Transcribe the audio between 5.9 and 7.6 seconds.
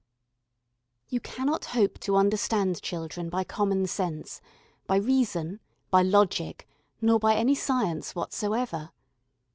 by logic, nor by any